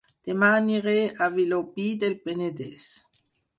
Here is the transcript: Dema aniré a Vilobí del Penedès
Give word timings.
Dema 0.27 0.47
aniré 0.59 0.95
a 1.03 1.27
Vilobí 1.35 1.87
del 2.05 2.17
Penedès 2.25 2.91